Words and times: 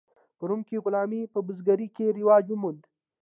په 0.37 0.43
روم 0.49 0.61
کې 0.67 0.81
غلامي 0.83 1.21
په 1.33 1.39
بزګرۍ 1.47 1.87
کې 1.95 2.13
رواج 2.17 2.45
وموند. 2.49 2.81